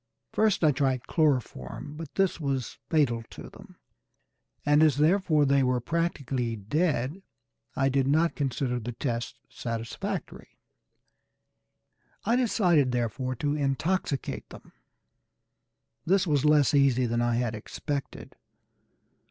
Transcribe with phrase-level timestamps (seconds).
[0.33, 3.75] First I tried chloroform, but this was fatal to them;
[4.65, 7.21] and as therefore they were practically dead,
[7.75, 10.57] I did not consider the test satisfactory.
[12.25, 14.71] I decided therefore to intoxicate them.
[16.03, 18.35] This was less easy than I had expected.